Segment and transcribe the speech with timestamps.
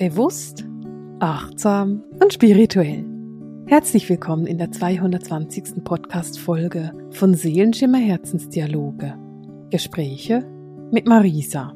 [0.00, 0.64] Bewusst,
[1.18, 3.04] achtsam und spirituell.
[3.66, 5.84] Herzlich willkommen in der 220.
[5.84, 9.18] Podcast-Folge von Seelenschimmer Herzensdialoge.
[9.68, 10.46] Gespräche
[10.90, 11.74] mit Marisa.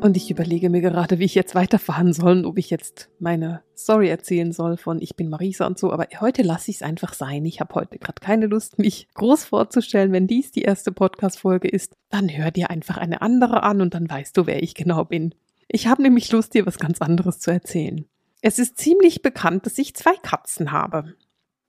[0.00, 3.62] Und ich überlege mir gerade, wie ich jetzt weiterfahren soll und ob ich jetzt meine
[3.76, 5.90] Story erzählen soll von ich bin Marisa und so.
[5.90, 7.44] Aber heute lasse ich es einfach sein.
[7.44, 10.12] Ich habe heute gerade keine Lust, mich groß vorzustellen.
[10.12, 14.08] Wenn dies die erste Podcast-Folge ist, dann hör dir einfach eine andere an und dann
[14.08, 15.34] weißt du, wer ich genau bin.
[15.68, 18.06] Ich habe nämlich Lust, dir was ganz anderes zu erzählen.
[18.40, 21.14] Es ist ziemlich bekannt, dass ich zwei Katzen habe.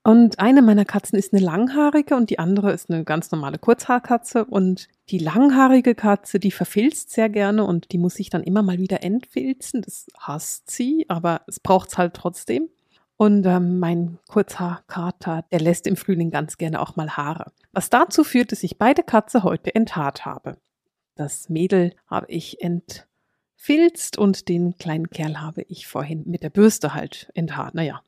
[0.03, 4.45] Und eine meiner Katzen ist eine langhaarige und die andere ist eine ganz normale Kurzhaarkatze.
[4.45, 8.77] Und die langhaarige Katze, die verfilzt sehr gerne und die muss sich dann immer mal
[8.77, 9.81] wieder entfilzen.
[9.81, 12.69] Das hasst sie, aber es braucht es halt trotzdem.
[13.17, 17.51] Und ähm, mein Kurzhaarkater, der lässt im Frühling ganz gerne auch mal Haare.
[17.73, 20.57] Was dazu führt, dass ich beide Katze heute enthaart habe.
[21.15, 22.61] Das Mädel habe ich
[23.57, 27.75] entfilzt und den kleinen Kerl habe ich vorhin mit der Bürste halt enthaart.
[27.75, 28.01] Naja,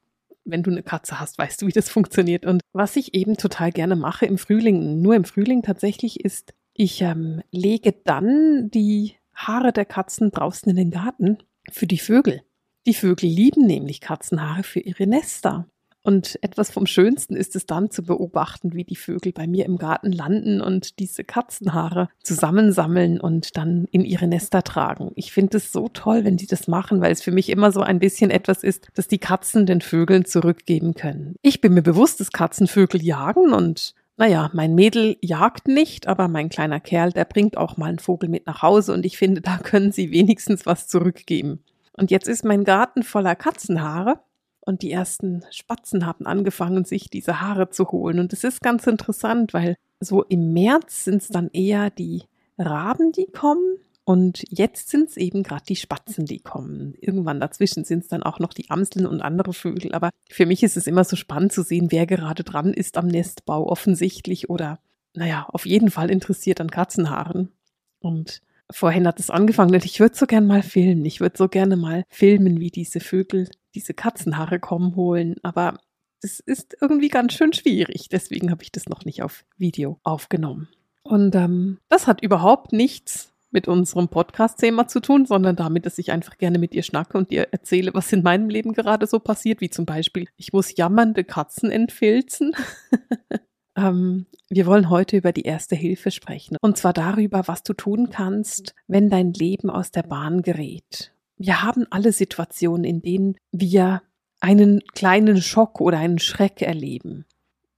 [0.46, 2.46] wenn du eine Katze hast, weißt du, wie das funktioniert.
[2.46, 7.02] Und was ich eben total gerne mache im Frühling, nur im Frühling tatsächlich, ist, ich
[7.02, 11.40] ähm, lege dann die Haare der Katzen draußen in den Garten
[11.72, 12.42] für die Vögel.
[12.86, 15.68] Die Vögel lieben nämlich Katzenhaare für ihre Nester.
[16.10, 19.78] Und etwas vom Schönsten ist es dann zu beobachten, wie die Vögel bei mir im
[19.78, 25.12] Garten landen und diese Katzenhaare zusammensammeln und dann in ihre Nester tragen.
[25.14, 27.82] Ich finde es so toll, wenn die das machen, weil es für mich immer so
[27.82, 31.36] ein bisschen etwas ist, das die Katzen den Vögeln zurückgeben können.
[31.44, 36.50] Ich bin mir bewusst, dass Katzenvögel jagen und naja, mein Mädel jagt nicht, aber mein
[36.50, 39.60] kleiner Kerl, der bringt auch mal einen Vogel mit nach Hause und ich finde, da
[39.60, 41.64] können sie wenigstens was zurückgeben.
[41.94, 44.22] Und jetzt ist mein Garten voller Katzenhaare
[44.70, 48.20] und die ersten Spatzen haben angefangen, sich diese Haare zu holen.
[48.20, 52.24] Und es ist ganz interessant, weil so im März sind es dann eher die
[52.58, 53.80] Raben, die kommen.
[54.06, 56.94] Und jetzt sind es eben gerade die Spatzen, die kommen.
[57.02, 59.94] Irgendwann dazwischen sind es dann auch noch die Amseln und andere Vögel.
[59.94, 63.08] Aber für mich ist es immer so spannend zu sehen, wer gerade dran ist am
[63.08, 64.80] Nestbau offensichtlich oder,
[65.16, 67.52] naja, auf jeden Fall interessiert an Katzenhaaren.
[68.00, 68.42] Und
[68.72, 71.06] vorhin hat es angefangen und ich würde so gern mal filmen.
[71.06, 75.36] Ich würde so gerne mal filmen, wie diese Vögel diese Katzenhaare kommen holen.
[75.44, 75.80] Aber
[76.22, 78.10] es ist irgendwie ganz schön schwierig.
[78.10, 80.68] Deswegen habe ich das noch nicht auf Video aufgenommen.
[81.04, 86.12] Und ähm, das hat überhaupt nichts mit unserem Podcast-Thema zu tun, sondern damit, dass ich
[86.12, 89.60] einfach gerne mit ihr schnacke und ihr erzähle, was in meinem Leben gerade so passiert,
[89.60, 92.54] wie zum Beispiel, ich muss jammernde Katzen entfilzen.
[93.80, 96.58] Ähm, wir wollen heute über die erste Hilfe sprechen.
[96.62, 101.14] Und zwar darüber, was du tun kannst, wenn dein Leben aus der Bahn gerät.
[101.38, 104.02] Wir haben alle Situationen, in denen wir
[104.42, 107.26] einen kleinen Schock oder einen Schreck erleben.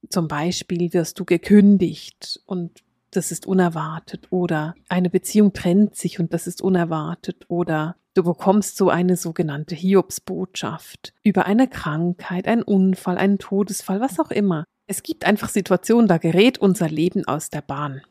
[0.09, 6.33] Zum Beispiel wirst du gekündigt und das ist unerwartet oder eine Beziehung trennt sich und
[6.33, 13.17] das ist unerwartet oder du bekommst so eine sogenannte Hiobsbotschaft über eine Krankheit, einen Unfall,
[13.17, 14.63] einen Todesfall, was auch immer.
[14.87, 18.01] Es gibt einfach Situationen, da gerät unser Leben aus der Bahn.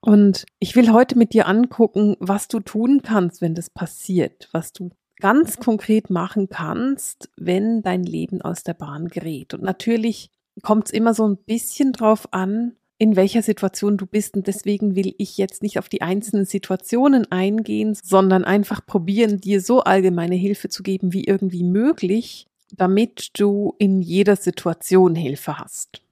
[0.00, 4.72] Und ich will heute mit dir angucken, was du tun kannst, wenn das passiert, was
[4.72, 9.54] du ganz konkret machen kannst, wenn dein Leben aus der Bahn gerät.
[9.54, 10.30] Und natürlich
[10.62, 14.34] kommt es immer so ein bisschen drauf an, in welcher Situation du bist.
[14.36, 19.60] Und deswegen will ich jetzt nicht auf die einzelnen Situationen eingehen, sondern einfach probieren, dir
[19.60, 22.46] so allgemeine Hilfe zu geben wie irgendwie möglich,
[22.76, 26.04] damit du in jeder Situation Hilfe hast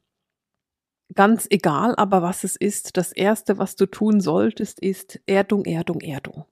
[1.15, 6.01] ganz egal aber, was es ist, das Erste, was du tun solltest, ist Erdung, Erdung,
[6.01, 6.45] Erdung.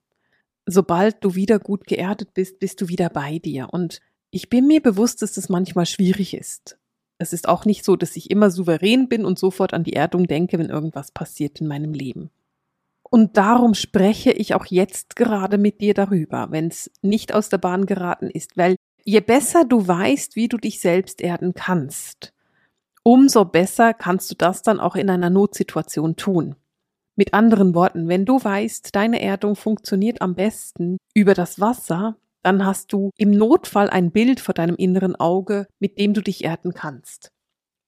[0.67, 3.69] Sobald du wieder gut geerdet bist, bist du wieder bei dir.
[3.71, 4.01] Und
[4.31, 6.79] ich bin mir bewusst, dass das manchmal schwierig ist.
[7.19, 10.27] Es ist auch nicht so, dass ich immer souverän bin und sofort an die Erdung
[10.27, 12.31] denke, wenn irgendwas passiert in meinem Leben.
[13.03, 17.59] Und darum spreche ich auch jetzt gerade mit dir darüber, wenn es nicht aus der
[17.59, 22.33] Bahn geraten ist, weil je besser du weißt, wie du dich selbst erden kannst,
[23.03, 26.57] umso besser kannst du das dann auch in einer Notsituation tun.
[27.17, 32.65] Mit anderen Worten, wenn du weißt, deine Erdung funktioniert am besten über das Wasser, dann
[32.65, 36.73] hast du im Notfall ein Bild vor deinem inneren Auge, mit dem du dich erden
[36.73, 37.31] kannst.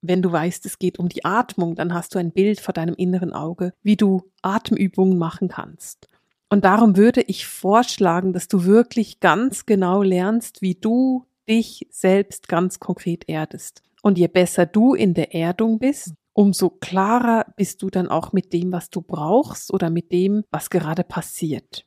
[0.03, 2.95] Wenn du weißt, es geht um die Atmung, dann hast du ein Bild vor deinem
[2.95, 6.09] inneren Auge, wie du Atemübungen machen kannst.
[6.53, 12.47] Und darum würde ich vorschlagen, dass du wirklich ganz genau lernst, wie du dich selbst
[12.47, 13.83] ganz konkret erdest.
[14.03, 18.53] Und je besser du in der Erdung bist, umso klarer bist du dann auch mit
[18.53, 21.87] dem, was du brauchst oder mit dem, was gerade passiert.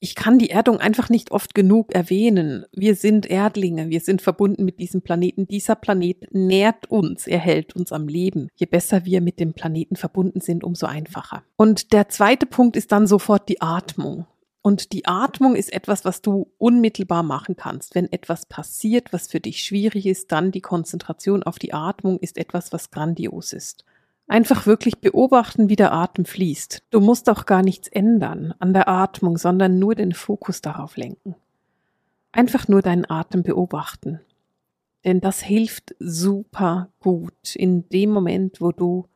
[0.00, 2.64] Ich kann die Erdung einfach nicht oft genug erwähnen.
[2.72, 5.48] Wir sind Erdlinge, wir sind verbunden mit diesem Planeten.
[5.48, 8.48] Dieser Planet nährt uns, er hält uns am Leben.
[8.54, 11.42] Je besser wir mit dem Planeten verbunden sind, umso einfacher.
[11.56, 14.26] Und der zweite Punkt ist dann sofort die Atmung.
[14.62, 17.94] Und die Atmung ist etwas, was du unmittelbar machen kannst.
[17.94, 22.38] Wenn etwas passiert, was für dich schwierig ist, dann die Konzentration auf die Atmung ist
[22.38, 23.84] etwas, was grandios ist.
[24.28, 26.82] Einfach wirklich beobachten, wie der Atem fließt.
[26.90, 31.34] Du musst auch gar nichts ändern an der Atmung, sondern nur den Fokus darauf lenken.
[32.30, 34.20] Einfach nur deinen Atem beobachten.
[35.06, 39.06] Denn das hilft super gut in dem Moment, wo du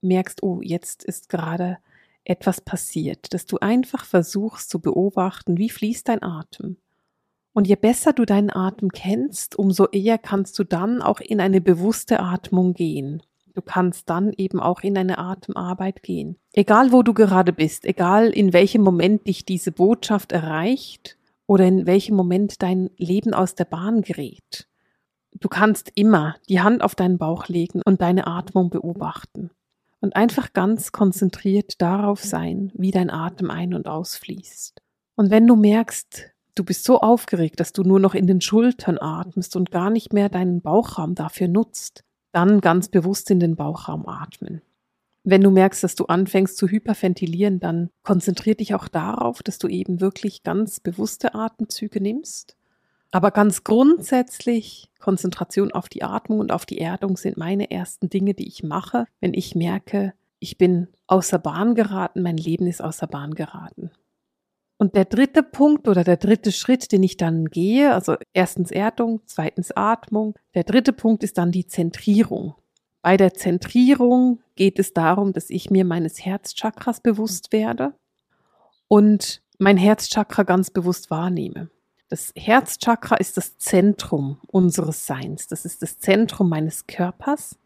[0.00, 1.76] merkst, oh, jetzt ist gerade
[2.24, 6.78] etwas passiert, dass du einfach versuchst zu beobachten, wie fließt dein Atem.
[7.52, 11.60] Und je besser du deinen Atem kennst, umso eher kannst du dann auch in eine
[11.60, 13.22] bewusste Atmung gehen.
[13.54, 16.36] Du kannst dann eben auch in eine Atemarbeit gehen.
[16.52, 21.86] Egal wo du gerade bist, egal in welchem Moment dich diese Botschaft erreicht oder in
[21.86, 24.68] welchem Moment dein Leben aus der Bahn gerät.
[25.38, 29.50] Du kannst immer die Hand auf deinen Bauch legen und deine Atmung beobachten
[30.00, 34.82] und einfach ganz konzentriert darauf sein, wie dein Atem ein- und ausfließt.
[35.14, 38.98] Und wenn du merkst, du bist so aufgeregt, dass du nur noch in den Schultern
[38.98, 44.06] atmest und gar nicht mehr deinen Bauchraum dafür nutzt, dann ganz bewusst in den Bauchraum
[44.08, 44.62] atmen.
[45.24, 49.68] Wenn du merkst, dass du anfängst zu hyperventilieren, dann konzentrier dich auch darauf, dass du
[49.68, 52.56] eben wirklich ganz bewusste Atemzüge nimmst
[53.12, 58.32] aber ganz grundsätzlich Konzentration auf die Atmung und auf die Erdung sind meine ersten Dinge,
[58.34, 63.06] die ich mache, wenn ich merke, ich bin außer Bahn geraten, mein Leben ist außer
[63.06, 63.90] Bahn geraten.
[64.82, 69.20] Und der dritte Punkt oder der dritte Schritt, den ich dann gehe, also erstens Erdung,
[69.26, 72.56] zweitens Atmung, der dritte Punkt ist dann die Zentrierung.
[73.00, 77.94] Bei der Zentrierung geht es darum, dass ich mir meines Herzchakras bewusst werde
[78.88, 81.70] und mein Herzchakra ganz bewusst wahrnehme.
[82.08, 85.46] Das Herzchakra ist das Zentrum unseres Seins.
[85.46, 87.56] Das ist das Zentrum meines Körpers.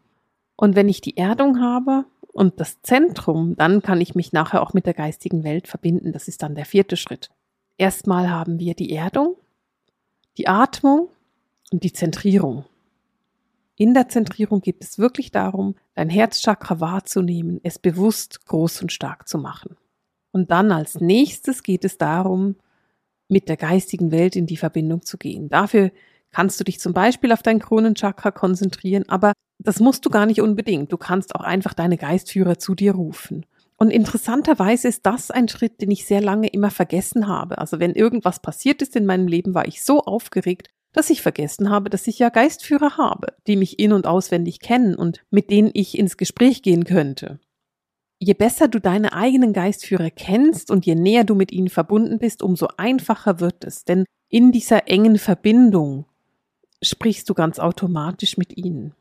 [0.55, 2.05] Und wenn ich die Erdung habe
[2.37, 6.11] und das Zentrum, dann kann ich mich nachher auch mit der geistigen Welt verbinden.
[6.11, 7.31] Das ist dann der vierte Schritt.
[7.79, 9.37] Erstmal haben wir die Erdung,
[10.37, 11.09] die Atmung
[11.71, 12.63] und die Zentrierung.
[13.75, 19.27] In der Zentrierung geht es wirklich darum, dein Herzchakra wahrzunehmen, es bewusst groß und stark
[19.27, 19.75] zu machen.
[20.31, 22.55] Und dann als nächstes geht es darum,
[23.29, 25.49] mit der geistigen Welt in die Verbindung zu gehen.
[25.49, 25.91] Dafür
[26.29, 29.33] kannst du dich zum Beispiel auf dein Kronenchakra konzentrieren, aber
[29.67, 30.91] das musst du gar nicht unbedingt.
[30.91, 33.45] Du kannst auch einfach deine Geistführer zu dir rufen.
[33.77, 37.57] Und interessanterweise ist das ein Schritt, den ich sehr lange immer vergessen habe.
[37.59, 41.69] Also wenn irgendwas passiert ist in meinem Leben, war ich so aufgeregt, dass ich vergessen
[41.69, 45.69] habe, dass ich ja Geistführer habe, die mich in und auswendig kennen und mit denen
[45.73, 47.39] ich ins Gespräch gehen könnte
[48.19, 52.41] je besser du deine eigenen Geistführer kennst und je näher du mit ihnen verbunden bist,
[52.41, 53.85] umso einfacher wird es.
[53.85, 56.05] Denn in dieser engen Verbindung
[56.81, 58.93] sprichst du ganz automatisch mit ihnen.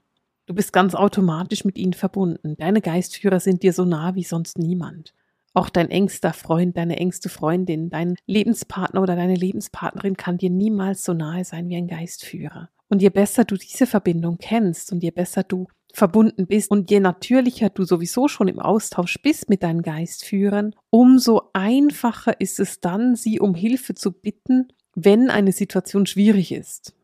[0.46, 2.54] Du bist ganz automatisch mit ihnen verbunden.
[2.56, 5.12] Deine Geistführer sind dir so nah wie sonst niemand.
[5.54, 11.02] Auch dein engster Freund, deine engste Freundin, dein Lebenspartner oder deine Lebenspartnerin kann dir niemals
[11.02, 12.68] so nahe sein wie ein Geistführer.
[12.88, 17.00] Und je besser du diese Verbindung kennst und je besser du verbunden bist und je
[17.00, 23.16] natürlicher du sowieso schon im Austausch bist mit deinen Geistführern, umso einfacher ist es dann,
[23.16, 26.95] sie um Hilfe zu bitten, wenn eine Situation schwierig ist.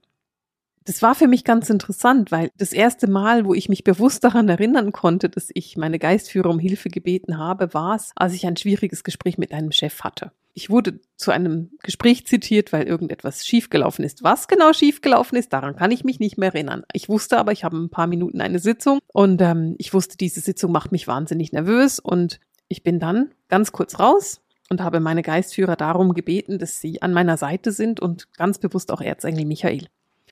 [0.85, 4.49] Das war für mich ganz interessant, weil das erste Mal, wo ich mich bewusst daran
[4.49, 8.57] erinnern konnte, dass ich meine Geistführer um Hilfe gebeten habe, war es, als ich ein
[8.57, 10.33] schwieriges Gespräch mit einem Chef hatte.
[10.55, 14.23] Ich wurde zu einem Gespräch zitiert, weil irgendetwas schiefgelaufen ist.
[14.23, 16.83] Was genau schiefgelaufen ist, daran kann ich mich nicht mehr erinnern.
[16.93, 20.41] Ich wusste aber, ich habe ein paar Minuten eine Sitzung und ähm, ich wusste, diese
[20.41, 25.23] Sitzung macht mich wahnsinnig nervös und ich bin dann ganz kurz raus und habe meine
[25.23, 29.87] Geistführer darum gebeten, dass sie an meiner Seite sind und ganz bewusst auch Erzengel Michael.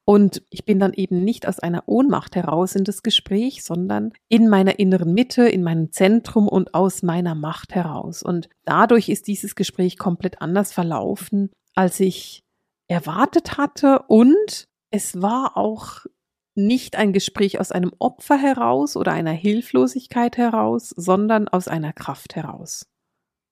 [0.04, 4.48] Und ich bin dann eben nicht aus einer Ohnmacht heraus in das Gespräch, sondern in
[4.48, 8.22] meiner inneren Mitte, in meinem Zentrum und aus meiner Macht heraus.
[8.22, 12.42] Und dadurch ist dieses Gespräch komplett anders verlaufen, als ich
[12.88, 14.00] erwartet hatte.
[14.08, 16.06] Und es war auch
[16.54, 22.36] nicht ein Gespräch aus einem Opfer heraus oder einer Hilflosigkeit heraus, sondern aus einer Kraft
[22.36, 22.86] heraus.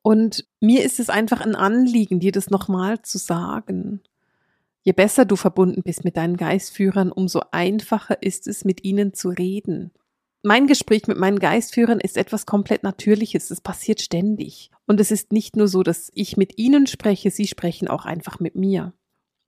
[0.02, 4.02] Und mir ist es einfach ein Anliegen, dir das nochmal zu sagen.
[4.88, 9.28] Je besser du verbunden bist mit deinen Geistführern, umso einfacher ist es, mit ihnen zu
[9.28, 9.90] reden.
[10.42, 13.50] Mein Gespräch mit meinen Geistführern ist etwas komplett Natürliches.
[13.50, 14.70] Es passiert ständig.
[14.86, 18.40] Und es ist nicht nur so, dass ich mit ihnen spreche, sie sprechen auch einfach
[18.40, 18.94] mit mir.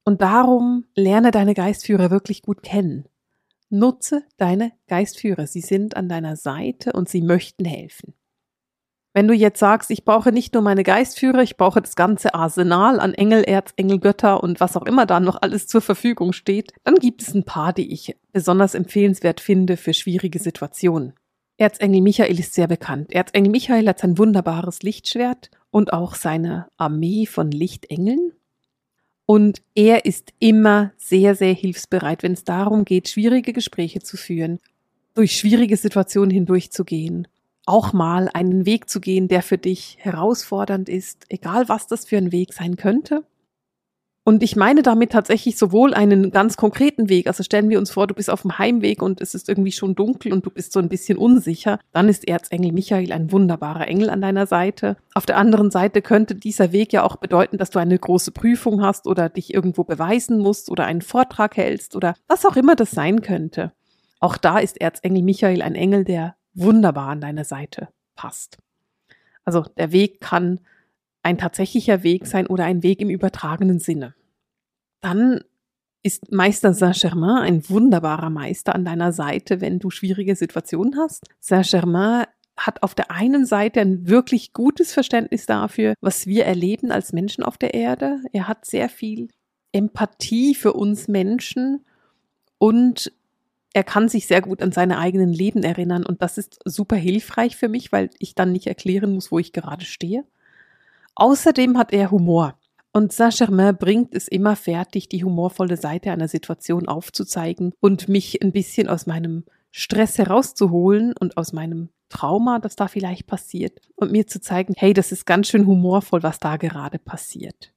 [0.05, 3.07] Und darum lerne deine Geistführer wirklich gut kennen.
[3.71, 5.47] Nutze deine Geistführer.
[5.47, 8.13] Sie sind an deiner Seite und sie möchten helfen.
[9.13, 13.01] Wenn du jetzt sagst, ich brauche nicht nur meine Geistführer, ich brauche das ganze Arsenal
[13.01, 16.95] an Engel, Erzengel, Götter und was auch immer da noch alles zur Verfügung steht, dann
[16.95, 21.15] gibt es ein paar, die ich besonders empfehlenswert finde für schwierige Situationen.
[21.57, 23.13] Erzengel Michael ist sehr bekannt.
[23.13, 28.33] Erzengel Michael hat sein wunderbares Lichtschwert und auch seine Armee von Lichtengeln.
[29.27, 34.61] Und er ist immer sehr, sehr hilfsbereit, wenn es darum geht, schwierige Gespräche zu führen,
[35.15, 37.29] durch schwierige Situationen hindurchzugehen,
[37.71, 42.19] auch mal einen Weg zu gehen, der für dich herausfordernd ist, egal was das für
[42.19, 43.25] ein Weg sein könnte.
[44.23, 48.07] Und ich meine damit tatsächlich sowohl einen ganz konkreten Weg, also stellen wir uns vor,
[48.07, 50.79] du bist auf dem Heimweg und es ist irgendwie schon dunkel und du bist so
[50.79, 54.99] ein bisschen unsicher, dann ist Erzengel Michael ein wunderbarer Engel an deiner Seite.
[55.15, 58.83] Auf der anderen Seite könnte dieser Weg ja auch bedeuten, dass du eine große Prüfung
[58.83, 62.91] hast oder dich irgendwo beweisen musst oder einen Vortrag hältst oder was auch immer das
[62.91, 63.73] sein könnte.
[64.21, 68.59] Auch da ist Erzengel Michael ein Engel, der wunderbar an deiner Seite passt.
[69.45, 70.61] Also der Weg kann
[71.23, 74.15] ein tatsächlicher Weg sein oder ein Weg im übertragenen Sinne.
[75.01, 75.41] Dann
[76.03, 81.27] ist Meister Saint-Germain ein wunderbarer Meister an deiner Seite, wenn du schwierige Situationen hast.
[81.41, 82.27] Saint-Germain
[82.57, 87.43] hat auf der einen Seite ein wirklich gutes Verständnis dafür, was wir erleben als Menschen
[87.45, 88.21] auf der Erde.
[88.33, 89.29] Er hat sehr viel
[89.73, 91.85] Empathie für uns Menschen
[92.59, 93.13] und
[93.73, 97.57] er kann sich sehr gut an seine eigenen Leben erinnern und das ist super hilfreich
[97.57, 100.25] für mich, weil ich dann nicht erklären muss, wo ich gerade stehe.
[101.15, 102.59] Außerdem hat er Humor.
[102.93, 108.51] Und Saint-Germain bringt es immer fertig, die humorvolle Seite einer Situation aufzuzeigen und mich ein
[108.51, 114.27] bisschen aus meinem Stress herauszuholen und aus meinem Trauma, das da vielleicht passiert, und mir
[114.27, 117.73] zu zeigen, hey, das ist ganz schön humorvoll, was da gerade passiert.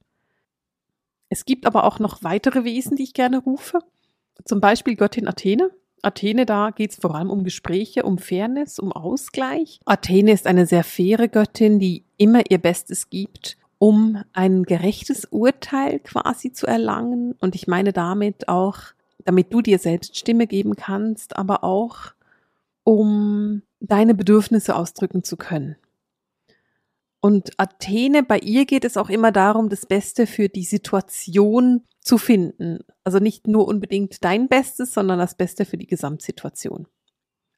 [1.28, 3.78] Es gibt aber auch noch weitere Wesen, die ich gerne rufe.
[4.44, 5.70] Zum Beispiel Göttin Athene.
[6.04, 9.80] Athene, da geht es vor allem um Gespräche, um Fairness, um Ausgleich.
[9.84, 16.00] Athene ist eine sehr faire Göttin, die immer ihr Bestes gibt, um ein gerechtes Urteil
[16.00, 17.34] quasi zu erlangen.
[17.40, 18.78] Und ich meine damit auch,
[19.24, 22.12] damit du dir selbst Stimme geben kannst, aber auch,
[22.84, 25.76] um deine Bedürfnisse ausdrücken zu können.
[27.20, 32.18] Und Athene, bei ihr geht es auch immer darum, das Beste für die Situation zu
[32.18, 32.80] finden.
[33.02, 36.86] Also nicht nur unbedingt dein Bestes, sondern das Beste für die Gesamtsituation.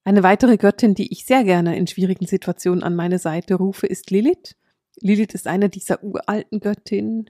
[0.05, 4.11] Eine weitere Göttin, die ich sehr gerne in schwierigen Situationen an meine Seite rufe, ist
[4.11, 4.57] Lilith.
[5.01, 7.29] Lilith ist eine dieser uralten Göttinnen,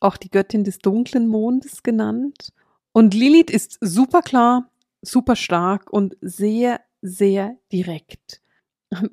[0.00, 2.52] auch die Göttin des dunklen Mondes genannt.
[2.92, 8.42] Und Lilith ist super klar, super stark und sehr, sehr direkt.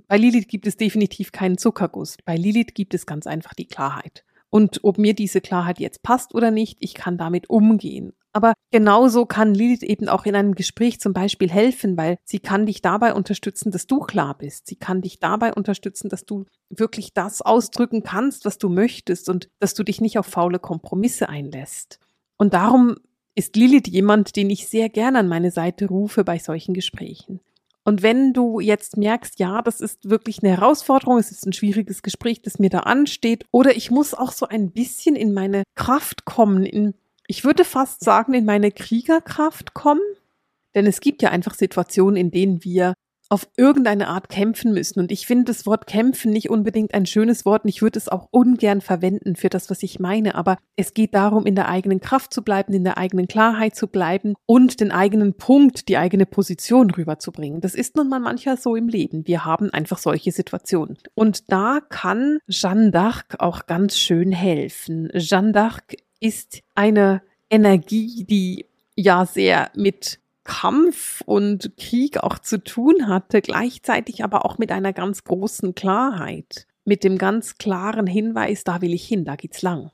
[0.08, 2.18] Bei Lilith gibt es definitiv keinen Zuckerguss.
[2.26, 4.26] Bei Lilith gibt es ganz einfach die Klarheit.
[4.50, 8.14] Und ob mir diese Klarheit jetzt passt oder nicht, ich kann damit umgehen.
[8.34, 12.68] Aber genauso kann Lilith eben auch in einem Gespräch zum Beispiel helfen, weil sie kann
[12.68, 14.68] dich dabei unterstützen, dass du klar bist.
[14.68, 19.50] Sie kann dich dabei unterstützen, dass du wirklich das ausdrücken kannst, was du möchtest und
[19.60, 22.00] dass du dich nicht auf faule Kompromisse einlässt.
[22.38, 22.98] Und darum
[23.34, 27.40] ist Lilith jemand, den ich sehr gerne an meine Seite rufe bei solchen Gesprächen.
[27.88, 32.02] Und wenn du jetzt merkst, ja, das ist wirklich eine Herausforderung, es ist ein schwieriges
[32.02, 36.26] Gespräch, das mir da ansteht, oder ich muss auch so ein bisschen in meine Kraft
[36.26, 36.96] kommen, in,
[37.28, 40.02] ich würde fast sagen, in meine Kriegerkraft kommen,
[40.76, 42.94] denn es gibt ja einfach Situationen, in denen wir
[43.30, 45.00] auf irgendeine Art kämpfen müssen.
[45.00, 48.08] Und ich finde das Wort kämpfen nicht unbedingt ein schönes Wort und ich würde es
[48.10, 50.36] auch ungern verwenden für das, was ich meine.
[50.36, 53.88] Aber es geht darum, in der eigenen Kraft zu bleiben, in der eigenen Klarheit zu
[53.88, 57.62] bleiben und den eigenen Punkt, die eigene Position rüberzubringen.
[57.62, 59.28] Das ist nun mal manchmal so im Leben.
[59.28, 60.98] Wir haben einfach solche Situationen.
[61.16, 65.10] Und da kann Jeanne d'Arc auch ganz schön helfen.
[65.14, 68.66] Jeanne d'Arc ist eine Energie, die
[68.96, 74.94] ja sehr mit Kampf und Krieg auch zu tun hatte, gleichzeitig aber auch mit einer
[74.94, 79.92] ganz großen Klarheit, mit dem ganz klaren Hinweis, da will ich hin, da geht's lang.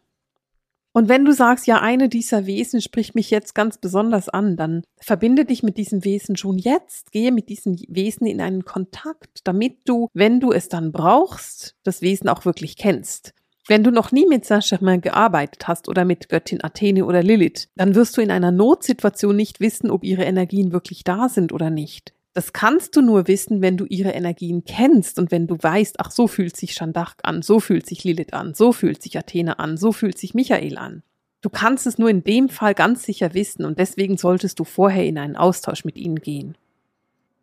[0.95, 4.83] Und wenn du sagst, ja, eine dieser Wesen spricht mich jetzt ganz besonders an, dann
[4.99, 9.79] verbinde dich mit diesem Wesen schon jetzt, gehe mit diesem Wesen in einen Kontakt, damit
[9.85, 13.33] du, wenn du es dann brauchst, das Wesen auch wirklich kennst.
[13.67, 17.95] Wenn du noch nie mit Saint-Germain gearbeitet hast oder mit Göttin Athene oder Lilith, dann
[17.95, 22.13] wirst du in einer Notsituation nicht wissen, ob ihre Energien wirklich da sind oder nicht.
[22.33, 26.11] Das kannst du nur wissen, wenn du ihre Energien kennst und wenn du weißt, ach,
[26.11, 29.77] so fühlt sich Shandak an, so fühlt sich Lilith an, so fühlt sich Athene an,
[29.77, 31.03] so fühlt sich Michael an.
[31.41, 35.05] Du kannst es nur in dem Fall ganz sicher wissen und deswegen solltest du vorher
[35.05, 36.57] in einen Austausch mit ihnen gehen.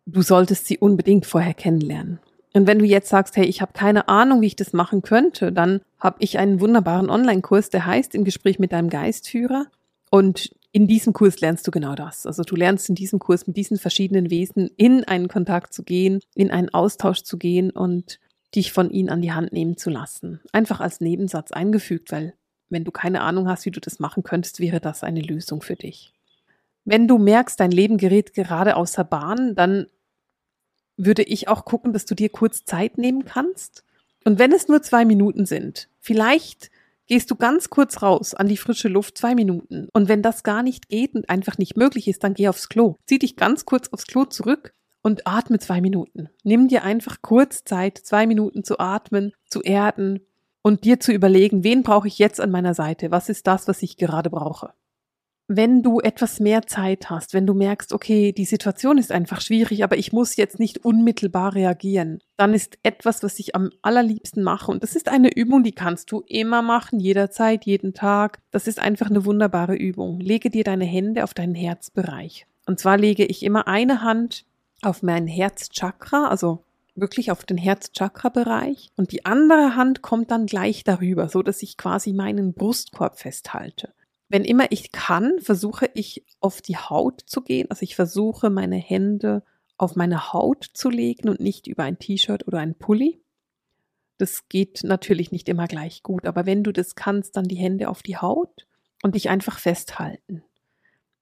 [0.05, 2.19] Du solltest sie unbedingt vorher kennenlernen.
[2.53, 5.51] Und wenn du jetzt sagst, hey, ich habe keine Ahnung, wie ich das machen könnte,
[5.51, 9.67] dann habe ich einen wunderbaren Online-Kurs, der heißt Im Gespräch mit deinem Geistführer.
[10.09, 12.25] Und in diesem Kurs lernst du genau das.
[12.25, 16.21] Also du lernst in diesem Kurs mit diesen verschiedenen Wesen in einen Kontakt zu gehen,
[16.35, 18.19] in einen Austausch zu gehen und
[18.55, 20.41] dich von ihnen an die Hand nehmen zu lassen.
[20.51, 22.33] Einfach als Nebensatz eingefügt, weil
[22.69, 25.75] wenn du keine Ahnung hast, wie du das machen könntest, wäre das eine Lösung für
[25.75, 26.13] dich.
[26.83, 29.87] Wenn du merkst, dein Leben gerät gerade außer Bahn, dann
[31.05, 33.83] würde ich auch gucken, dass du dir kurz Zeit nehmen kannst
[34.23, 36.69] Und wenn es nur zwei Minuten sind, vielleicht
[37.07, 39.89] gehst du ganz kurz raus an die frische Luft, zwei Minuten.
[39.93, 42.95] Und wenn das gar nicht geht und einfach nicht möglich ist, dann geh aufs Klo.
[43.05, 46.29] Zieh dich ganz kurz aufs Klo zurück und atme zwei Minuten.
[46.43, 50.21] Nimm dir einfach kurz Zeit, zwei Minuten zu atmen, zu erden
[50.61, 53.11] und dir zu überlegen, wen brauche ich jetzt an meiner Seite?
[53.11, 54.73] Was ist das, was ich gerade brauche?
[55.55, 59.83] Wenn du etwas mehr Zeit hast, wenn du merkst, okay, die Situation ist einfach schwierig,
[59.83, 64.71] aber ich muss jetzt nicht unmittelbar reagieren, dann ist etwas, was ich am allerliebsten mache,
[64.71, 68.39] und das ist eine Übung, die kannst du immer machen, jederzeit, jeden Tag.
[68.51, 70.19] Das ist einfach eine wunderbare Übung.
[70.21, 72.45] Lege dir deine Hände auf deinen Herzbereich.
[72.65, 74.45] Und zwar lege ich immer eine Hand
[74.81, 76.63] auf mein Herzchakra, also
[76.95, 81.77] wirklich auf den Herzchakra-Bereich und die andere Hand kommt dann gleich darüber, so dass ich
[81.77, 83.93] quasi meinen Brustkorb festhalte.
[84.31, 87.69] Wenn immer ich kann, versuche ich auf die Haut zu gehen.
[87.69, 89.43] Also ich versuche meine Hände
[89.75, 93.21] auf meine Haut zu legen und nicht über ein T-Shirt oder ein Pulli.
[94.19, 97.89] Das geht natürlich nicht immer gleich gut, aber wenn du das kannst, dann die Hände
[97.89, 98.67] auf die Haut
[99.03, 100.45] und dich einfach festhalten.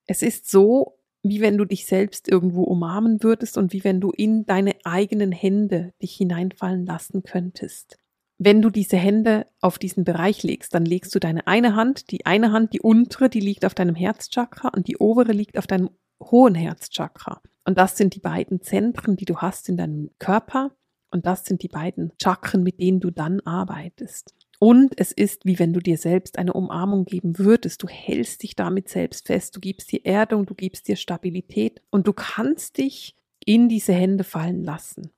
[0.06, 4.12] Es ist so, wie wenn du dich selbst irgendwo umarmen würdest und wie wenn du
[4.12, 7.98] in deine eigenen Hände dich hineinfallen lassen könntest.
[8.42, 12.26] Wenn du diese Hände auf diesen Bereich legst, dann legst du deine eine Hand, die
[12.26, 15.90] eine Hand, die untere, die liegt auf deinem Herzchakra und die obere liegt auf deinem
[16.24, 17.42] hohen Herzchakra.
[17.66, 20.72] Und das sind die beiden Zentren, die du hast in deinem Körper.
[21.12, 24.34] Und das sind die beiden Chakren, mit denen du dann arbeitest.
[24.58, 27.84] Und es ist wie wenn du dir selbst eine Umarmung geben würdest.
[27.84, 29.54] Du hältst dich damit selbst fest.
[29.54, 34.24] Du gibst dir Erdung, du gibst dir Stabilität und du kannst dich in diese Hände
[34.24, 35.12] fallen lassen.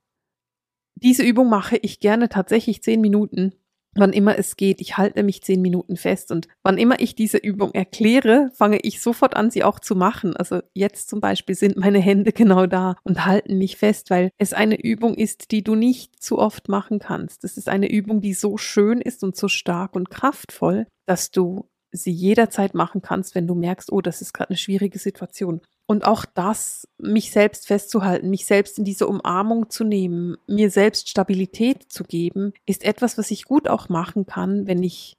[1.04, 3.56] Diese Übung mache ich gerne tatsächlich zehn Minuten,
[3.96, 4.82] wann immer es geht.
[4.82, 9.02] Ich halte mich zehn Minuten fest und wann immer ich diese Übung erkläre, fange ich
[9.02, 10.36] sofort an, sie auch zu machen.
[10.36, 14.54] Also jetzt zum Beispiel sind meine Hände genau da und halten mich fest, weil es
[14.54, 17.44] eine Übung ist, die du nicht zu oft machen kannst.
[17.44, 21.68] Es ist eine Übung, die so schön ist und so stark und kraftvoll, dass du
[21.92, 25.62] sie jederzeit machen kannst, wenn du merkst, oh, das ist gerade eine schwierige Situation.
[25.92, 31.10] Und auch das, mich selbst festzuhalten, mich selbst in diese Umarmung zu nehmen, mir selbst
[31.10, 35.18] Stabilität zu geben, ist etwas, was ich gut auch machen kann, wenn ich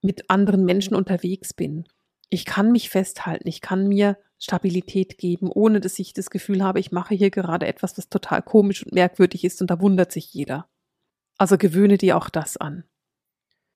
[0.00, 1.84] mit anderen Menschen unterwegs bin.
[2.30, 6.80] Ich kann mich festhalten, ich kann mir Stabilität geben, ohne dass ich das Gefühl habe,
[6.80, 10.32] ich mache hier gerade etwas, was total komisch und merkwürdig ist und da wundert sich
[10.32, 10.70] jeder.
[11.36, 12.84] Also gewöhne dir auch das an.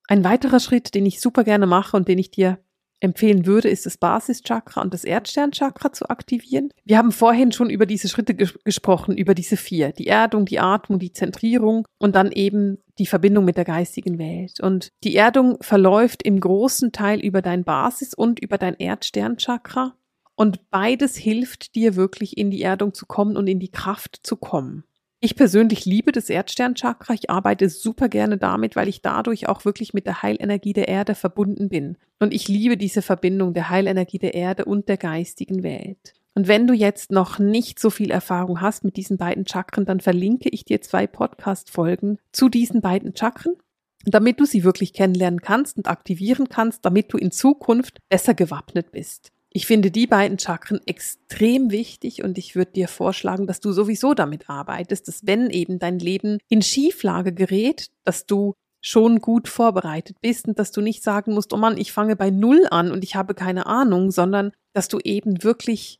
[0.06, 2.58] Ein weiterer Schritt, den ich super gerne mache und den ich dir
[3.00, 6.70] empfehlen würde, ist das Basischakra und das Erdsternchakra zu aktivieren.
[6.84, 9.92] Wir haben vorhin schon über diese Schritte ges gesprochen, über diese vier.
[9.92, 14.60] Die Erdung, die Atmung, die Zentrierung und dann eben die Verbindung mit der geistigen Welt.
[14.60, 19.94] Und die Erdung verläuft im großen Teil über dein Basis und über dein Erdsternchakra.
[20.34, 24.36] Und beides hilft dir wirklich in die Erdung zu kommen und in die Kraft zu
[24.36, 24.84] kommen.
[25.20, 27.12] Ich persönlich liebe das Erdsternchakra.
[27.12, 31.16] Ich arbeite super gerne damit, weil ich dadurch auch wirklich mit der Heilenergie der Erde
[31.16, 31.98] verbunden bin.
[32.20, 36.14] Und ich liebe diese Verbindung der Heilenergie der Erde und der geistigen Welt.
[36.36, 39.98] Und wenn du jetzt noch nicht so viel Erfahrung hast mit diesen beiden Chakren, dann
[39.98, 43.56] verlinke ich dir zwei Podcast-Folgen zu diesen beiden Chakren,
[44.04, 48.92] damit du sie wirklich kennenlernen kannst und aktivieren kannst, damit du in Zukunft besser gewappnet
[48.92, 49.32] bist.
[49.50, 54.14] Ich finde die beiden Chakren extrem wichtig und ich würde dir vorschlagen, dass du sowieso
[54.14, 60.20] damit arbeitest, dass wenn eben dein Leben in Schieflage gerät, dass du schon gut vorbereitet
[60.20, 63.02] bist und dass du nicht sagen musst, oh Mann, ich fange bei Null an und
[63.02, 65.98] ich habe keine Ahnung, sondern dass du eben wirklich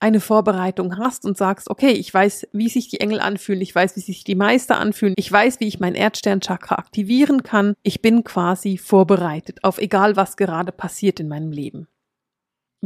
[0.00, 3.96] eine Vorbereitung hast und sagst, okay, ich weiß, wie sich die Engel anfühlen, ich weiß,
[3.96, 8.24] wie sich die Meister anfühlen, ich weiß, wie ich mein Erdsternchakra aktivieren kann, ich bin
[8.24, 11.88] quasi vorbereitet auf egal, was gerade passiert in meinem Leben.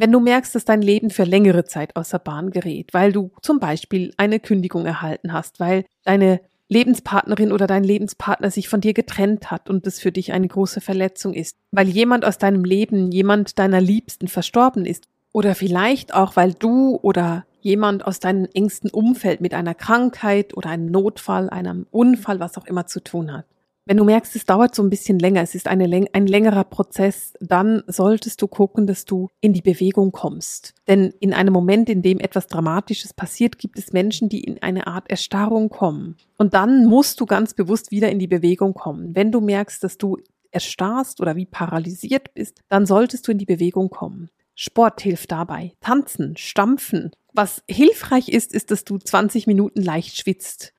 [0.01, 3.59] Wenn du merkst, dass dein Leben für längere Zeit außer Bahn gerät, weil du zum
[3.59, 9.51] Beispiel eine Kündigung erhalten hast, weil deine Lebenspartnerin oder dein Lebenspartner sich von dir getrennt
[9.51, 13.59] hat und das für dich eine große Verletzung ist, weil jemand aus deinem Leben, jemand
[13.59, 19.41] deiner Liebsten verstorben ist oder vielleicht auch, weil du oder jemand aus deinem engsten Umfeld
[19.41, 23.47] mit einer Krankheit oder einem Notfall, einem Unfall, was auch immer zu tun hat.
[23.89, 27.33] Wenn du merkst, es dauert so ein bisschen länger, es ist eine, ein längerer Prozess,
[27.41, 30.75] dann solltest du gucken, dass du in die Bewegung kommst.
[30.87, 34.87] Denn in einem Moment, in dem etwas Dramatisches passiert, gibt es Menschen, die in eine
[34.87, 36.19] Art Erstarrung kommen.
[36.37, 39.17] Und dann musst du ganz bewusst wieder in die Bewegung kommen.
[39.17, 40.19] Wenn du merkst, dass du
[40.51, 44.29] erstarrst oder wie paralysiert bist, dann solltest du in die Bewegung kommen.
[44.55, 45.73] Sport hilft dabei.
[45.81, 47.13] Tanzen, stampfen.
[47.33, 50.75] Was hilfreich ist, ist, dass du 20 Minuten leicht schwitzt.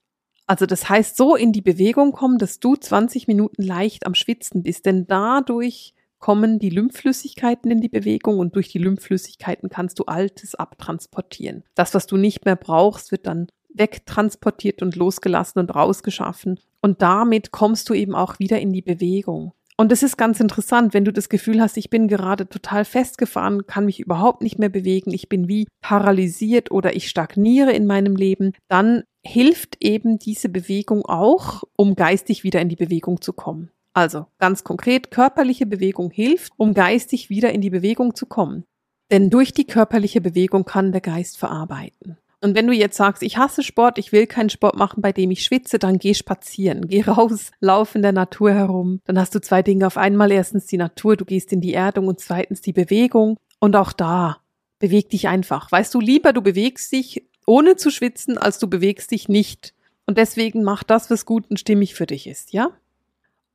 [0.50, 4.64] Also das heißt, so in die Bewegung kommen, dass du 20 Minuten leicht am Schwitzen
[4.64, 10.06] bist, denn dadurch kommen die Lymphflüssigkeiten in die Bewegung und durch die Lymphflüssigkeiten kannst du
[10.06, 11.64] Altes abtransportieren.
[11.76, 16.60] Das, was du nicht mehr brauchst, wird dann wegtransportiert und losgelassen und rausgeschaffen.
[16.82, 19.54] Und damit kommst du eben auch wieder in die Bewegung.
[19.80, 23.65] Und es ist ganz interessant, wenn du das Gefühl hast, ich bin gerade total festgefahren,
[23.65, 28.18] kann mich überhaupt nicht mehr bewegen, ich bin wie paralysiert oder ich stagniere in meinem
[28.18, 33.72] Leben, dann hilft eben diese Bewegung auch, um geistig wieder in die Bewegung zu kommen.
[33.94, 38.65] Also ganz konkret, körperliche Bewegung hilft, um geistig wieder in die Bewegung zu kommen.
[39.13, 42.18] Denn durch die körperliche Bewegung kann der Geist verarbeiten.
[42.41, 45.30] Und wenn du jetzt sagst, ich hasse Sport, ich will keinen Sport machen, bei dem
[45.30, 49.02] ich schwitze, dann geh spazieren, geh raus, lauf in der Natur herum.
[49.06, 50.32] Dann hast du zwei Dinge auf einmal.
[50.32, 53.38] Erstens die Natur, du gehst in die Erdung und zweitens die Bewegung.
[53.60, 54.38] Und auch da,
[54.80, 55.71] beweg dich einfach.
[55.71, 59.73] Weißt du, lieber du bewegst dich ohne zu schwitzen, als du bewegst dich nicht.
[60.06, 62.71] Und deswegen mach das, was gut und stimmig für dich ist, ja?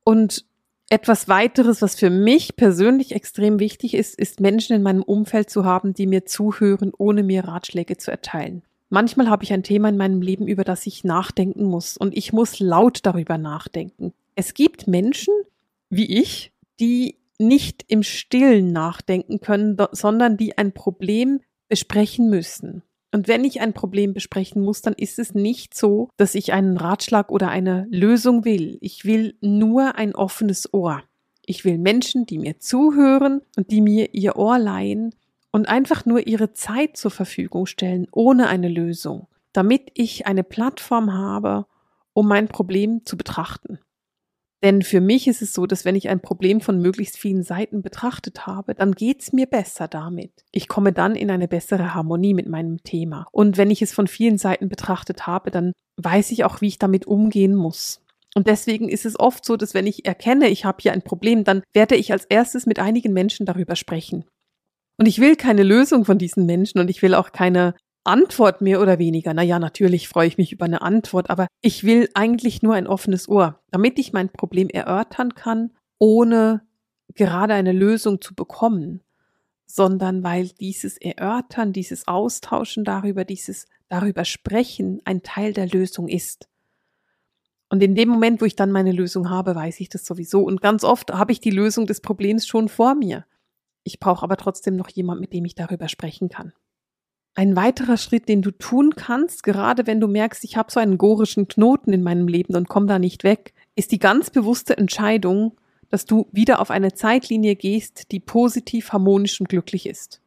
[0.03, 0.45] Und
[0.89, 5.65] etwas weiteres, was für mich persönlich extrem wichtig ist, ist Menschen in meinem Umfeld zu
[5.65, 8.61] haben, die mir zuhören, ohne mir Ratschläge zu erteilen.
[8.89, 12.33] Manchmal habe ich ein Thema in meinem Leben, über das ich nachdenken muss und ich
[12.33, 14.13] muss laut darüber nachdenken.
[14.35, 15.33] Es gibt Menschen,
[15.89, 22.83] wie ich, die nicht im Stillen nachdenken können, sondern die ein Problem besprechen müssen.
[23.11, 26.77] Und wenn ich ein Problem besprechen muss, dann ist es nicht so, dass ich einen
[26.77, 28.77] Ratschlag oder eine Lösung will.
[28.81, 31.01] Ich will nur ein offenes Ohr.
[31.45, 35.15] Ich will Menschen, die mir zuhören und die mir ihr Ohr leihen
[35.55, 41.13] und einfach nur ihre Zeit zur Verfügung stellen, ohne eine Lösung, damit ich eine Plattform
[41.13, 41.65] habe,
[42.11, 43.79] um mein Problem zu betrachten.
[44.63, 47.81] Denn für mich ist es so, dass wenn ich ein Problem von möglichst vielen Seiten
[47.81, 50.43] betrachtet habe, dann geht's mir besser damit.
[50.51, 53.25] Ich komme dann in eine bessere Harmonie mit meinem Thema.
[53.31, 56.79] Und wenn ich es von vielen Seiten betrachtet habe, dann weiß ich auch, wie ich
[56.79, 58.01] damit umgehen muss.
[58.35, 61.45] Und deswegen ist es oft so, dass wenn ich erkenne, ich habe hier ein Problem,
[61.45, 64.25] dann werde ich als erstes mit einigen Menschen darüber sprechen.
[64.97, 68.81] Und ich will keine Lösung von diesen Menschen und ich will auch keine Antwort mehr
[68.81, 69.33] oder weniger.
[69.33, 73.27] Naja, natürlich freue ich mich über eine Antwort, aber ich will eigentlich nur ein offenes
[73.27, 76.61] Ohr, damit ich mein Problem erörtern kann, ohne
[77.15, 79.01] gerade eine Lösung zu bekommen,
[79.65, 86.47] sondern weil dieses Erörtern, dieses Austauschen darüber, dieses darüber sprechen ein Teil der Lösung ist.
[87.69, 90.43] Und in dem Moment, wo ich dann meine Lösung habe, weiß ich das sowieso.
[90.43, 93.25] Und ganz oft habe ich die Lösung des Problems schon vor mir.
[93.85, 96.53] Ich brauche aber trotzdem noch jemand, mit dem ich darüber sprechen kann.
[97.35, 100.97] Ein weiterer Schritt, den du tun kannst, gerade wenn du merkst, ich habe so einen
[100.97, 105.55] gorischen Knoten in meinem Leben und komme da nicht weg, ist die ganz bewusste Entscheidung,
[105.89, 110.19] dass du wieder auf eine Zeitlinie gehst, die positiv, harmonisch und glücklich ist.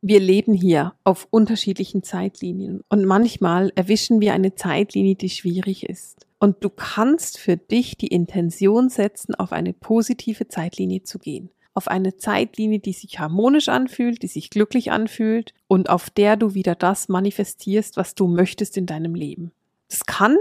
[0.00, 6.26] Wir leben hier auf unterschiedlichen Zeitlinien und manchmal erwischen wir eine Zeitlinie, die schwierig ist.
[6.38, 11.88] Und du kannst für dich die Intention setzen, auf eine positive Zeitlinie zu gehen auf
[11.88, 16.74] eine Zeitlinie, die sich harmonisch anfühlt, die sich glücklich anfühlt und auf der du wieder
[16.74, 19.52] das manifestierst, was du möchtest in deinem Leben.
[19.88, 20.36] Das kann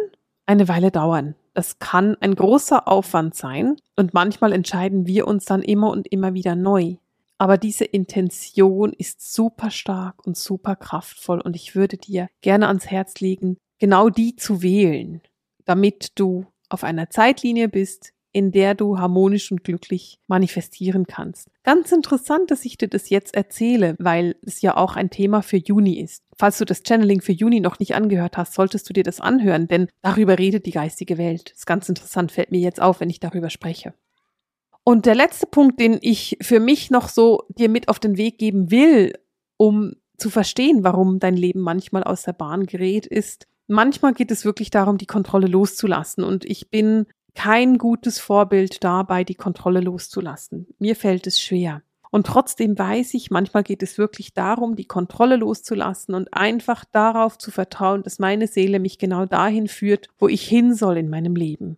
[0.46, 1.36] eine Weile dauern.
[1.54, 6.34] Das kann ein großer Aufwand sein und manchmal entscheiden wir uns dann immer und immer
[6.34, 6.96] wieder neu.
[7.38, 12.86] Aber diese Intention ist super stark und super kraftvoll und ich würde dir gerne ans
[12.86, 15.22] Herz legen, genau die zu wählen,
[15.66, 21.50] damit du auf einer Zeitlinie bist, in der du harmonisch und glücklich manifestieren kannst.
[21.64, 25.58] Ganz interessant, dass ich dir das jetzt erzähle, weil es ja auch ein Thema für
[25.58, 26.24] Juni ist.
[26.38, 29.68] Falls du das Channeling für Juni noch nicht angehört hast, solltest du dir das anhören,
[29.68, 31.52] denn darüber redet die geistige Welt.
[31.52, 33.94] Das ist ganz interessant, fällt mir jetzt auf, wenn ich darüber spreche.
[34.84, 38.40] Und der letzte Punkt, den ich für mich noch so dir mit auf den Weg
[38.40, 39.14] geben will,
[39.58, 44.46] um zu verstehen, warum dein Leben manchmal aus der Bahn gerät, ist, manchmal geht es
[44.46, 46.24] wirklich darum, die Kontrolle loszulassen.
[46.24, 50.68] Und ich bin kein gutes Vorbild dabei, die Kontrolle loszulassen.
[50.80, 51.82] Mir fällt es schwer.
[52.12, 57.38] Und trotzdem weiß ich, manchmal geht es wirklich darum, die Kontrolle loszulassen und einfach darauf
[57.38, 61.36] zu vertrauen, dass meine Seele mich genau dahin führt, wo ich hin soll in meinem
[61.36, 61.78] Leben.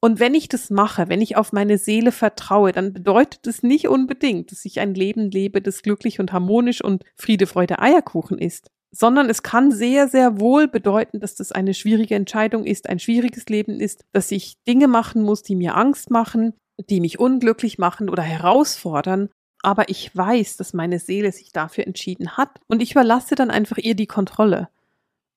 [0.00, 3.88] Und wenn ich das mache, wenn ich auf meine Seele vertraue, dann bedeutet es nicht
[3.88, 8.70] unbedingt, dass ich ein Leben lebe, das glücklich und harmonisch und Friede, Freude, Eierkuchen ist
[8.90, 13.46] sondern es kann sehr, sehr wohl bedeuten, dass das eine schwierige Entscheidung ist, ein schwieriges
[13.46, 16.54] Leben ist, dass ich Dinge machen muss, die mir Angst machen,
[16.88, 19.28] die mich unglücklich machen oder herausfordern.
[19.62, 23.78] Aber ich weiß, dass meine Seele sich dafür entschieden hat und ich überlasse dann einfach
[23.78, 24.68] ihr die Kontrolle.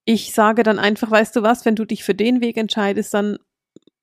[0.06, 3.38] Ich sage dann einfach, weißt du was, wenn du dich für den Weg entscheidest, dann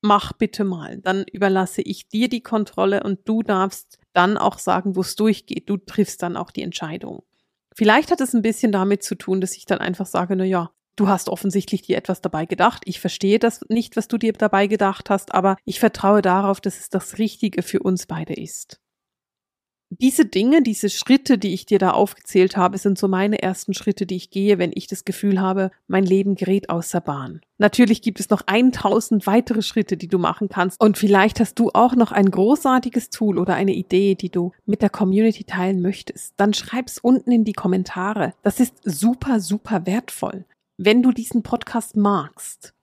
[0.02, 0.98] mach bitte mal.
[0.98, 5.68] Dann überlasse ich dir die Kontrolle und du darfst dann auch sagen, wo es durchgeht.
[5.68, 7.22] Du triffst dann auch die Entscheidung.
[7.78, 10.72] Vielleicht hat es ein bisschen damit zu tun, dass ich dann einfach sage, na ja,
[10.96, 12.82] du hast offensichtlich dir etwas dabei gedacht.
[12.86, 16.80] Ich verstehe das nicht, was du dir dabei gedacht hast, aber ich vertraue darauf, dass
[16.80, 18.80] es das Richtige für uns beide ist.
[19.90, 24.04] Diese Dinge, diese Schritte, die ich dir da aufgezählt habe, sind so meine ersten Schritte,
[24.04, 27.40] die ich gehe, wenn ich das Gefühl habe, mein Leben gerät aus der Bahn.
[27.56, 30.78] Natürlich gibt es noch 1000 weitere Schritte, die du machen kannst.
[30.80, 34.82] Und vielleicht hast du auch noch ein großartiges Tool oder eine Idee, die du mit
[34.82, 36.34] der Community teilen möchtest.
[36.36, 38.34] Dann schreib's unten in die Kommentare.
[38.42, 40.44] Das ist super, super wertvoll.
[40.76, 42.74] Wenn du diesen Podcast magst,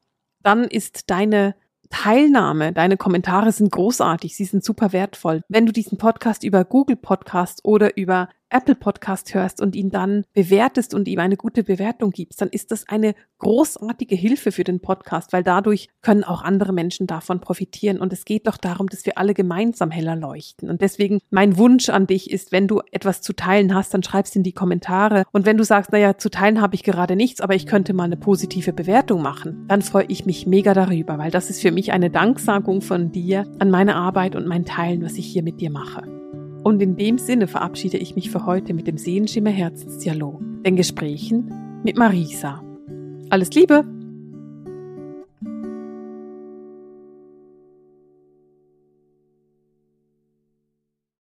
[0.41, 1.55] dann ist deine
[1.89, 5.41] Teilnahme, deine Kommentare sind großartig, sie sind super wertvoll.
[5.49, 10.23] Wenn du diesen Podcast über Google Podcast oder über Apple Podcast hörst und ihn dann
[10.33, 14.79] bewertest und ihm eine gute Bewertung gibst, dann ist das eine großartige Hilfe für den
[14.79, 17.99] Podcast, weil dadurch können auch andere Menschen davon profitieren.
[17.99, 20.69] Und es geht doch darum, dass wir alle gemeinsam heller leuchten.
[20.69, 24.37] Und deswegen mein Wunsch an dich ist, wenn du etwas zu teilen hast, dann schreibst
[24.37, 25.25] in die Kommentare.
[25.33, 28.05] Und wenn du sagst, naja, zu teilen habe ich gerade nichts, aber ich könnte mal
[28.05, 31.91] eine positive Bewertung machen, dann freue ich mich mega darüber, weil das ist für mich
[31.91, 35.71] eine Danksagung von dir an meine Arbeit und mein Teilen, was ich hier mit dir
[35.71, 36.24] mache.
[36.65, 41.81] Und in dem Sinne verabschiede ich mich für heute mit dem Sehenschimmer Herzensdialog, den Gesprächen
[41.83, 42.63] mit Marisa.
[43.29, 43.94] Alles Liebe!